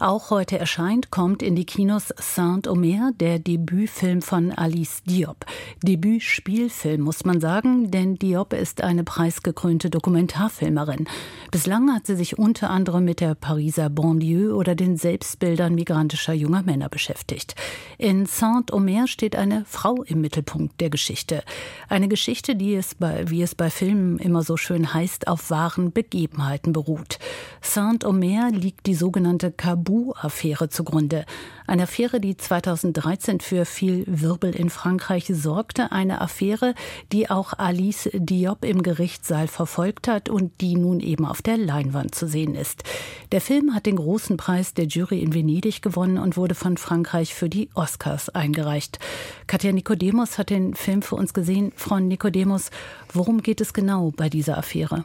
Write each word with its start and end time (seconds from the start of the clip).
Auch 0.00 0.30
heute 0.30 0.58
erscheint, 0.58 1.10
kommt 1.10 1.42
in 1.42 1.54
die 1.54 1.66
Kinos 1.66 2.14
Saint-Omer, 2.16 3.12
der 3.20 3.38
Debütfilm 3.38 4.22
von 4.22 4.50
Alice 4.50 5.02
Diop. 5.02 5.44
Debütspielfilm 5.82 7.02
muss 7.02 7.26
man 7.26 7.38
sagen, 7.38 7.90
denn 7.90 8.14
Diop 8.14 8.54
ist 8.54 8.82
eine 8.82 9.04
preisgekrönte 9.04 9.90
Dokumentarfilmerin. 9.90 11.06
Bislang 11.50 11.92
hat 11.94 12.06
sie 12.06 12.16
sich 12.16 12.38
unter 12.38 12.70
anderem 12.70 13.04
mit 13.04 13.20
der 13.20 13.34
Pariser 13.34 13.90
Banlieue 13.90 14.54
oder 14.54 14.74
den 14.74 14.96
Selbstbildern 14.96 15.74
migrantischer 15.74 16.32
junger 16.32 16.62
Männer 16.62 16.88
beschäftigt. 16.88 17.54
In 17.98 18.24
Saint-Omer 18.24 19.06
steht 19.06 19.36
eine 19.36 19.66
Frau 19.66 20.02
im 20.04 20.22
Mittelpunkt 20.22 20.80
der 20.80 20.88
Geschichte. 20.88 21.42
Eine 21.90 22.08
Geschichte, 22.08 22.56
die 22.56 22.74
es 22.74 22.94
bei, 22.94 23.28
wie 23.28 23.42
es 23.42 23.54
bei 23.54 23.68
Filmen 23.68 24.18
immer 24.18 24.44
so 24.44 24.56
schön 24.56 24.94
heißt, 24.94 25.28
auf 25.28 25.50
wahren 25.50 25.92
Begebenheiten 25.92 26.72
beruht. 26.72 27.18
Saint-Omer 27.60 28.50
liegt 28.50 28.86
die 28.86 28.94
sogenannte 28.94 29.52
Kabul 29.52 29.89
Tabu-Affäre 29.90 30.68
zugrunde. 30.68 31.24
Eine 31.66 31.84
Affäre, 31.84 32.20
die 32.20 32.36
2013 32.36 33.40
für 33.40 33.64
viel 33.64 34.04
Wirbel 34.06 34.54
in 34.54 34.70
Frankreich 34.70 35.26
sorgte. 35.32 35.90
Eine 35.90 36.20
Affäre, 36.20 36.74
die 37.12 37.28
auch 37.28 37.54
Alice 37.58 38.08
Diop 38.12 38.64
im 38.64 38.82
Gerichtssaal 38.82 39.48
verfolgt 39.48 40.06
hat 40.08 40.28
und 40.28 40.60
die 40.60 40.76
nun 40.76 41.00
eben 41.00 41.26
auf 41.26 41.42
der 41.42 41.56
Leinwand 41.56 42.14
zu 42.14 42.28
sehen 42.28 42.54
ist. 42.54 42.84
Der 43.32 43.40
Film 43.40 43.74
hat 43.74 43.86
den 43.86 43.96
großen 43.96 44.36
Preis 44.36 44.74
der 44.74 44.86
Jury 44.86 45.20
in 45.20 45.34
Venedig 45.34 45.82
gewonnen 45.82 46.18
und 46.18 46.36
wurde 46.36 46.54
von 46.54 46.76
Frankreich 46.76 47.34
für 47.34 47.48
die 47.48 47.68
Oscars 47.74 48.28
eingereicht. 48.28 48.98
Katja 49.46 49.72
Nikodemus 49.72 50.38
hat 50.38 50.50
den 50.50 50.74
Film 50.74 51.02
für 51.02 51.16
uns 51.16 51.34
gesehen. 51.34 51.72
Frau 51.74 51.98
Nikodemus, 51.98 52.70
worum 53.12 53.42
geht 53.42 53.60
es 53.60 53.72
genau 53.72 54.12
bei 54.16 54.28
dieser 54.28 54.56
Affäre? 54.56 55.04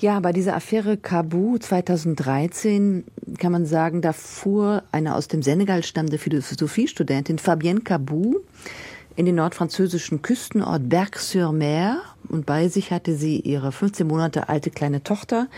Ja, 0.00 0.18
bei 0.20 0.32
dieser 0.32 0.56
Affäre 0.56 0.96
Kabu 0.96 1.58
2013 1.58 3.04
kann 3.36 3.52
man 3.52 3.66
sagen, 3.66 4.00
da 4.00 4.14
fuhr 4.14 4.82
eine 4.92 5.14
aus 5.14 5.28
dem 5.28 5.42
Senegal 5.42 5.84
stammende 5.84 6.16
Philosophiestudentin 6.16 7.38
Fabienne 7.38 7.82
Kabu 7.82 8.36
in 9.16 9.26
den 9.26 9.34
nordfranzösischen 9.34 10.22
Küstenort 10.22 10.88
Berck-sur-Mer 10.88 12.00
und 12.30 12.46
bei 12.46 12.68
sich 12.68 12.92
hatte 12.92 13.14
sie 13.14 13.40
ihre 13.40 13.72
15 13.72 14.06
Monate 14.06 14.48
alte 14.48 14.70
kleine 14.70 15.02
Tochter. 15.02 15.48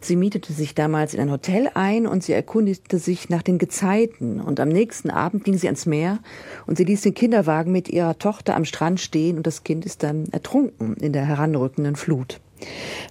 Sie 0.00 0.16
mietete 0.16 0.52
sich 0.52 0.74
damals 0.74 1.14
in 1.14 1.20
ein 1.20 1.30
Hotel 1.30 1.70
ein 1.74 2.08
und 2.08 2.24
sie 2.24 2.32
erkundigte 2.32 2.98
sich 2.98 3.28
nach 3.28 3.42
den 3.42 3.58
Gezeiten. 3.58 4.40
Und 4.40 4.58
am 4.58 4.70
nächsten 4.70 5.10
Abend 5.10 5.44
ging 5.44 5.56
sie 5.56 5.68
ans 5.68 5.86
Meer 5.86 6.18
und 6.66 6.76
sie 6.76 6.84
ließ 6.84 7.02
den 7.02 7.14
Kinderwagen 7.14 7.70
mit 7.70 7.88
ihrer 7.88 8.18
Tochter 8.18 8.56
am 8.56 8.64
Strand 8.64 8.98
stehen 8.98 9.36
und 9.36 9.46
das 9.46 9.62
Kind 9.62 9.86
ist 9.86 10.02
dann 10.02 10.26
ertrunken 10.32 10.96
in 10.96 11.12
der 11.12 11.24
heranrückenden 11.24 11.94
Flut. 11.94 12.40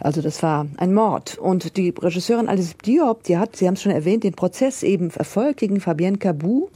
Also 0.01 0.21
das 0.21 0.41
war 0.41 0.67
ein 0.77 0.93
Mord. 0.93 1.37
Und 1.37 1.77
die 1.77 1.93
Regisseurin 1.97 2.49
Alice 2.49 2.75
Diop, 2.85 3.23
die 3.23 3.37
hat, 3.37 3.55
Sie 3.55 3.67
haben 3.67 3.75
es 3.75 3.81
schon 3.81 3.91
erwähnt, 3.91 4.23
den 4.23 4.33
Prozess 4.33 4.83
eben 4.83 5.11
verfolgt 5.11 5.59
gegen 5.59 5.79
Fabienne 5.79 6.17
Cabou. 6.17 6.69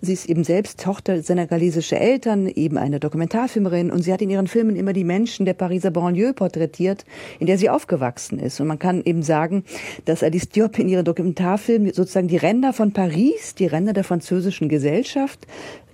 Sie 0.00 0.12
ist 0.12 0.28
eben 0.28 0.44
selbst 0.44 0.80
Tochter 0.80 1.22
senegalesischer 1.22 1.98
Eltern, 1.98 2.46
eben 2.46 2.76
eine 2.76 3.00
Dokumentarfilmerin 3.00 3.90
und 3.90 4.02
sie 4.02 4.12
hat 4.12 4.20
in 4.20 4.30
ihren 4.30 4.46
Filmen 4.46 4.76
immer 4.76 4.92
die 4.92 5.04
Menschen 5.04 5.46
der 5.46 5.54
Pariser 5.54 5.90
Banlieue 5.90 6.34
porträtiert, 6.34 7.04
in 7.38 7.46
der 7.46 7.56
sie 7.56 7.70
aufgewachsen 7.70 8.38
ist. 8.38 8.60
Und 8.60 8.66
man 8.66 8.78
kann 8.78 9.02
eben 9.04 9.22
sagen, 9.22 9.64
dass 10.04 10.22
Alice 10.22 10.48
Diop 10.48 10.78
in 10.78 10.88
ihren 10.88 11.04
Dokumentarfilmen 11.04 11.92
sozusagen 11.92 12.28
die 12.28 12.36
Ränder 12.36 12.72
von 12.72 12.92
Paris, 12.92 13.54
die 13.54 13.66
Ränder 13.66 13.92
der 13.92 14.04
französischen 14.04 14.68
Gesellschaft 14.68 15.46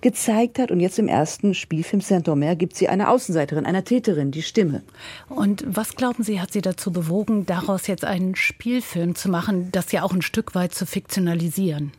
gezeigt 0.02 0.58
hat. 0.58 0.70
Und 0.70 0.80
jetzt 0.80 0.98
im 0.98 1.08
ersten 1.08 1.54
Spielfilm 1.54 2.02
Saint-Omer 2.02 2.56
gibt 2.56 2.76
sie 2.76 2.88
eine 2.88 3.08
Außenseiterin, 3.08 3.64
einer 3.64 3.84
Täterin, 3.84 4.30
die 4.30 4.42
Stimme. 4.42 4.82
Und 5.28 5.64
was 5.66 5.96
glauben 5.96 6.22
Sie, 6.22 6.40
hat 6.40 6.52
Sie 6.52 6.60
dazu 6.62 6.92
bewogen, 6.92 7.46
daraus 7.46 7.86
jetzt 7.86 8.04
einen 8.04 8.36
Spielfilm 8.36 9.14
zu 9.14 9.28
machen, 9.28 9.70
das 9.72 9.92
ja 9.92 10.02
auch 10.02 10.12
ein 10.12 10.22
Stück 10.22 10.54
weit 10.54 10.74
zu 10.74 10.86
fiktionalisieren? 10.86 11.92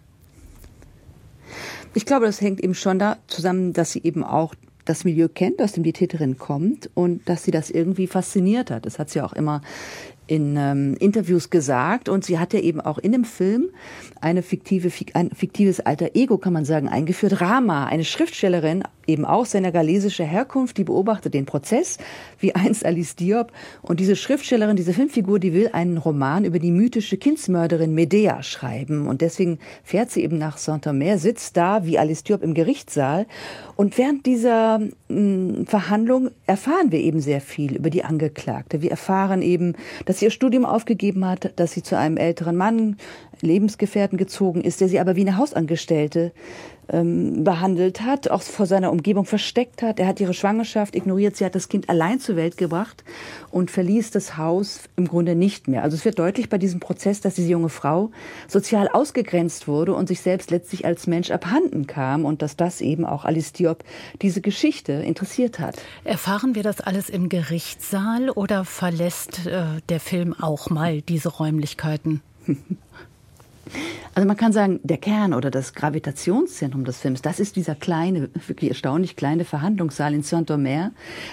Ich 1.94 2.06
glaube, 2.06 2.26
das 2.26 2.42
hängt 2.42 2.62
eben 2.62 2.74
schon 2.74 2.98
da 2.98 3.18
zusammen, 3.28 3.74
dass 3.74 3.92
sie 3.92 4.02
eben 4.04 4.24
auch 4.24 4.56
das 4.86 5.06
Milieu 5.06 5.28
kennt, 5.28 5.62
aus 5.62 5.74
dem 5.74 5.84
die 5.84 5.94
Täterin 5.94 6.38
kommt 6.38 6.90
und 6.94 7.28
dass 7.30 7.44
sie 7.44 7.52
das 7.52 7.70
irgendwie 7.70 8.08
fasziniert 8.08 8.72
hat. 8.72 8.86
Das 8.86 9.00
hat 9.00 9.10
sie 9.10 9.22
auch 9.22 9.34
immer 9.34 9.62
in 10.28 10.56
ähm, 10.58 10.96
Interviews 11.00 11.50
gesagt 11.50 12.10
und 12.10 12.24
sie 12.24 12.40
hat 12.40 12.54
ja 12.54 12.60
eben 12.60 12.82
auch 12.82 12.98
in 12.98 13.12
dem 13.12 13.26
Film 13.26 13.70
eine 14.22 14.42
fiktive, 14.42 14.90
ein 15.14 15.32
fiktives 15.32 15.82
alter 15.82 16.12
Ego, 16.16 16.38
kann 16.38 16.54
man 16.54 16.66
sagen, 16.66 16.88
eingeführt. 16.88 17.42
Rama, 17.42 17.86
eine 17.86 18.06
Schriftstellerin, 18.06 18.84
eben 19.06 19.26
auch 19.26 19.46
senegalesischer 19.46 20.24
Herkunft, 20.24 20.78
die 20.78 20.86
beobachtet 20.86 21.34
den 21.34 21.46
Prozess, 21.46 21.98
wie 22.40 22.56
einst 22.56 22.86
Alice 22.86 23.16
Diop. 23.16 23.52
Und 23.82 24.00
diese 24.00 24.16
Schriftstellerin, 24.16 24.76
diese 24.76 24.94
Filmfigur, 24.94 25.40
die 25.40 25.54
will 25.54 25.70
einen 25.74 25.98
Roman 25.98 26.46
über 26.46 26.60
die 26.60 26.72
mythische 26.72 27.18
Kindsmörderin 27.18 27.94
Medea 27.94 28.44
schreiben. 28.44 29.08
Und 29.08 29.22
deswegen 29.22 29.60
fährt 29.84 30.10
sie 30.12 30.24
eben 30.24 30.38
nach 30.38 30.58
Saint-Omer, 30.58 31.18
sitzt 31.18 31.58
da 31.58 31.86
wie 31.86 32.00
Alice 32.00 32.24
Diop 32.24 32.44
im 32.44 32.54
Gerichtssaal. 32.54 33.26
Und 33.76 33.98
während 33.98 34.26
dieser 34.26 34.80
mh, 34.80 34.90
hm, 35.10 35.66
Verhandlung 35.66 36.30
erfahren 36.46 36.92
wir 36.92 37.00
eben 37.00 37.20
sehr 37.20 37.42
viel 37.42 37.76
über 37.76 37.90
die 37.90 38.04
Angeklagte. 38.04 38.82
Wir 38.82 38.92
erfahren 38.92 39.42
eben, 39.42 39.74
dass 40.06 40.13
sie 40.20 40.26
ihr 40.26 40.32
Studium 40.32 40.66
aufgegeben 40.66 41.26
hat, 41.26 41.54
dass 41.58 41.72
sie 41.72 41.84
zu 41.84 41.98
einem 41.98 42.18
älteren 42.18 42.56
Mann, 42.56 42.98
Lebensgefährten 43.42 44.18
gezogen 44.18 44.62
ist, 44.62 44.82
der 44.82 44.88
sie 44.88 45.00
aber 45.00 45.16
wie 45.16 45.22
eine 45.22 45.38
Hausangestellte 45.38 46.32
ähm, 46.90 47.44
behandelt 47.44 48.02
hat, 48.02 48.30
auch 48.30 48.42
vor 48.42 48.66
seiner 48.66 48.92
Umgebung 48.92 49.26
versteckt 49.26 49.82
hat. 49.82 50.00
Er 50.00 50.08
hat 50.08 50.20
ihre 50.20 50.34
Schwangerschaft 50.34 50.96
ignoriert. 50.96 51.36
Sie 51.36 51.46
hat 51.46 51.56
das 51.56 51.70
Kind 51.70 51.90
allein 51.90 52.20
zur 52.20 52.36
Welt 52.36 52.58
gebracht 52.58 53.04
und 53.52 53.72
verließ 53.72 54.12
das 54.12 54.38
Haus 54.38 54.82
im 54.96 55.08
Grunde 55.08 55.36
nicht 55.36 55.68
mehr. 55.68 55.84
Also 55.84 55.96
es 55.96 56.06
wird 56.06 56.20
deutlich 56.20 56.50
bei 56.50 56.58
diesem 56.58 56.80
Prozess, 56.80 57.22
dass 57.22 57.36
diese 57.36 57.50
junge 57.50 57.70
Frau 57.70 58.12
sozial 58.48 58.88
ausgegrenzt 58.88 59.68
wurde 59.68 59.94
und 59.94 60.08
sich 60.08 60.22
selbst 60.22 60.52
letztlich 60.52 60.86
als 60.86 61.08
Mensch 61.08 61.32
abhanden 61.32 61.88
kam 61.88 62.26
und 62.26 62.42
dass 62.42 62.56
das 62.56 62.82
eben 62.82 63.06
auch 63.06 63.26
Alice 63.26 63.54
Diop 63.54 63.84
diese 64.22 64.42
Geschichte 64.42 64.94
interessiert 64.94 65.60
hat. 65.60 65.82
Erfahren 66.04 66.56
wir 66.56 66.64
das 66.64 66.82
alles 66.82 67.10
im 67.10 67.30
Gerichtssaal 67.30 68.30
oder 68.30 68.66
verlässt 68.66 69.46
äh, 69.46 69.66
der 69.90 70.00
Film 70.00 70.34
auch 70.34 70.70
mal 70.70 71.02
diese 71.02 71.30
Räumlichkeiten? 71.30 72.22
Also 74.16 74.28
man 74.28 74.38
kann 74.38 74.52
sagen, 74.52 74.80
der 74.84 74.98
Kern 74.98 75.34
oder 75.34 75.50
das 75.50 75.74
Gravitationszentrum 75.74 76.86
des 76.86 76.98
Films, 76.98 77.22
das 77.22 77.40
ist 77.40 77.56
dieser 77.56 77.76
kleine, 77.76 78.30
wirklich 78.48 78.70
erstaunlich 78.70 79.16
kleine 79.16 79.46
Verhandlungssaal 79.46 80.14
in 80.14 80.22
Saint-Omer. 80.22 80.92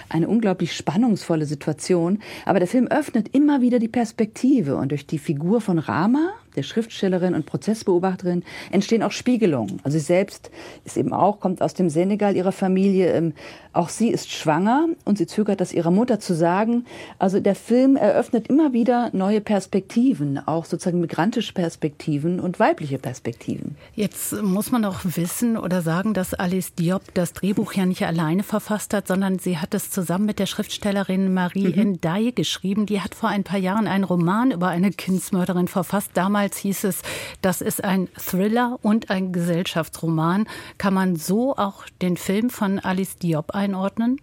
Eine 0.09 0.29
unglaublich 0.29 0.75
spannungsvolle 0.75 1.45
Situation. 1.45 2.21
Aber 2.47 2.59
der 2.59 2.69
Film 2.69 2.87
öffnet 2.87 3.35
immer 3.35 3.61
wieder 3.61 3.79
die 3.79 3.89
Perspektive 3.89 4.77
und 4.77 4.91
durch 4.91 5.07
die 5.07 5.19
Figur 5.19 5.61
von 5.61 5.79
Rama, 5.79 6.33
der 6.57 6.63
Schriftstellerin 6.63 7.35
und 7.35 7.47
Prozessbeobachterin 7.47 8.45
entstehen 8.71 9.03
auch 9.03 9.13
Spiegelungen. 9.13 9.81
Also 9.83 9.99
sie 9.99 10.05
selbst 10.05 10.51
ist 10.85 10.97
eben 10.97 11.13
auch, 11.13 11.41
kommt 11.41 11.63
aus 11.63 11.75
dem 11.75 11.91
Senegal 11.91 12.37
ihrer 12.37 12.53
Familie. 12.53 13.13
Ähm, 13.13 13.35
auch 13.73 13.89
sie 13.89 14.09
ist 14.09 14.33
schwanger 14.33 14.89
und 15.05 15.19
sie 15.19 15.27
zögert 15.27 15.61
das 15.61 15.73
ihrer 15.73 15.93
Mutter 15.93 16.19
zu 16.19 16.35
sagen. 16.35 16.87
Also 17.19 17.39
der 17.39 17.55
Film 17.55 17.97
eröffnet 17.97 18.49
immer 18.49 18.73
wieder 18.73 19.11
neue 19.13 19.41
Perspektiven, 19.41 20.39
auch 20.45 20.65
sozusagen 20.65 21.01
migrantische 21.01 21.53
Perspektiven 21.53 22.41
und 22.41 22.59
weibliche 22.59 22.99
Perspektiven. 22.99 23.77
Jetzt 23.95 24.43
muss 24.43 24.73
man 24.73 24.85
auch 24.85 25.01
wissen 25.05 25.57
oder 25.57 25.83
sagen, 25.83 26.15
dass 26.15 26.35
Alice 26.35 26.75
Diop 26.75 27.15
das 27.15 27.33
Drehbuch 27.33 27.73
ja 27.75 27.87
nicht 27.87 28.05
alleine 28.05 28.43
verfasst 28.43 28.93
hat, 28.93 29.07
sondern 29.07 29.39
sie 29.39 29.59
hat 29.59 29.73
es 29.73 29.91
zusammen 29.91 30.27
mit 30.27 30.41
der 30.41 30.47
Schriftstellerin 30.47 31.33
Marie 31.33 31.73
mhm. 31.73 31.93
Ndiaye 31.93 32.33
geschrieben. 32.33 32.87
Die 32.87 33.01
hat 33.01 33.15
vor 33.15 33.29
ein 33.29 33.45
paar 33.45 33.61
Jahren 33.61 33.87
einen 33.87 34.05
Roman 34.05 34.51
über 34.51 34.69
eine 34.69 34.91
Kindsmörderin 34.91 35.69
verfasst. 35.69 36.11
Damals 36.15 36.40
Damals 36.41 36.57
hieß 36.57 36.85
es, 36.85 37.03
das 37.43 37.61
ist 37.61 37.85
ein 37.85 38.09
Thriller 38.17 38.79
und 38.81 39.11
ein 39.11 39.31
Gesellschaftsroman. 39.31 40.49
Kann 40.79 40.95
man 40.95 41.17
so 41.17 41.55
auch 41.55 41.85
den 42.01 42.17
Film 42.17 42.49
von 42.49 42.79
Alice 42.79 43.17
Diop 43.17 43.51
einordnen? 43.51 44.19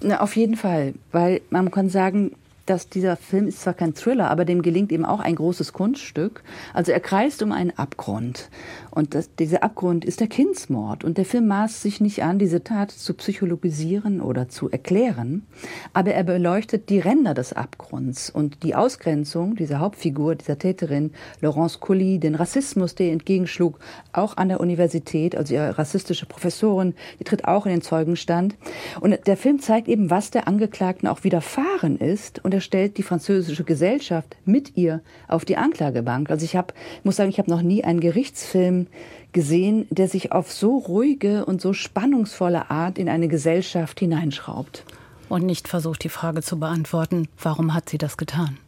Na, 0.00 0.22
auf 0.22 0.34
jeden 0.34 0.56
Fall, 0.56 0.94
weil 1.10 1.42
man 1.50 1.70
kann 1.70 1.90
sagen, 1.90 2.34
dass 2.66 2.88
dieser 2.88 3.16
Film 3.16 3.48
ist 3.48 3.60
zwar 3.60 3.74
kein 3.74 3.94
Thriller, 3.94 4.30
aber 4.30 4.44
dem 4.44 4.62
gelingt 4.62 4.92
eben 4.92 5.04
auch 5.04 5.20
ein 5.20 5.34
großes 5.34 5.72
Kunststück. 5.72 6.42
Also 6.74 6.92
er 6.92 7.00
kreist 7.00 7.42
um 7.42 7.52
einen 7.52 7.70
Abgrund. 7.76 8.50
Und 8.90 9.14
das, 9.14 9.34
dieser 9.34 9.62
Abgrund 9.62 10.04
ist 10.04 10.20
der 10.20 10.28
Kindsmord. 10.28 11.02
Und 11.02 11.18
der 11.18 11.24
Film 11.24 11.46
maßt 11.48 11.82
sich 11.82 12.00
nicht 12.00 12.22
an, 12.22 12.38
diese 12.38 12.62
Tat 12.62 12.90
zu 12.90 13.14
psychologisieren 13.14 14.20
oder 14.20 14.48
zu 14.48 14.70
erklären, 14.70 15.46
aber 15.92 16.12
er 16.12 16.24
beleuchtet 16.24 16.88
die 16.88 16.98
Ränder 16.98 17.34
des 17.34 17.52
Abgrunds 17.52 18.30
und 18.30 18.62
die 18.62 18.74
Ausgrenzung 18.74 19.56
dieser 19.56 19.80
Hauptfigur, 19.80 20.34
dieser 20.34 20.58
Täterin, 20.58 21.12
Laurence 21.40 21.80
Colli, 21.80 22.18
den 22.18 22.34
Rassismus, 22.34 22.94
der 22.94 23.12
entgegenschlug, 23.12 23.78
auch 24.12 24.36
an 24.36 24.48
der 24.48 24.60
Universität, 24.60 25.36
also 25.36 25.54
ihre 25.54 25.78
rassistische 25.78 26.26
Professorin, 26.26 26.94
die 27.18 27.24
tritt 27.24 27.46
auch 27.46 27.66
in 27.66 27.72
den 27.72 27.82
Zeugenstand. 27.82 28.56
Und 29.00 29.26
der 29.26 29.36
Film 29.36 29.58
zeigt 29.58 29.88
eben, 29.88 30.10
was 30.10 30.30
der 30.30 30.46
Angeklagten 30.46 31.08
auch 31.08 31.24
widerfahren 31.24 31.98
ist 31.98 32.44
und 32.44 32.51
er 32.52 32.60
stellt 32.60 32.98
die 32.98 33.02
französische 33.02 33.64
Gesellschaft 33.64 34.36
mit 34.44 34.76
ihr 34.76 35.00
auf 35.28 35.44
die 35.44 35.56
Anklagebank. 35.56 36.30
Also 36.30 36.44
ich 36.44 36.56
habe, 36.56 36.74
muss 37.04 37.16
sagen, 37.16 37.30
ich 37.30 37.38
habe 37.38 37.50
noch 37.50 37.62
nie 37.62 37.84
einen 37.84 38.00
Gerichtsfilm 38.00 38.86
gesehen, 39.32 39.86
der 39.90 40.08
sich 40.08 40.32
auf 40.32 40.52
so 40.52 40.76
ruhige 40.76 41.44
und 41.44 41.60
so 41.60 41.72
spannungsvolle 41.72 42.70
Art 42.70 42.98
in 42.98 43.08
eine 43.08 43.28
Gesellschaft 43.28 44.00
hineinschraubt. 44.00 44.84
und 45.32 45.46
nicht 45.46 45.66
versucht, 45.66 46.04
die 46.04 46.10
Frage 46.10 46.42
zu 46.42 46.58
beantworten, 46.58 47.26
warum 47.40 47.72
hat 47.72 47.88
sie 47.88 47.96
das 47.96 48.18
getan? 48.18 48.58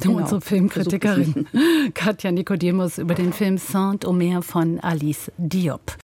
Genau, 0.00 0.16
unsere 0.16 0.40
Filmkritikerin 0.40 1.46
Katja 1.94 2.32
Nicodemus 2.32 2.98
über 2.98 3.14
den 3.14 3.32
Film 3.32 3.58
Saint-Omer 3.58 4.42
von 4.42 4.80
Alice 4.80 5.30
Diop. 5.36 5.96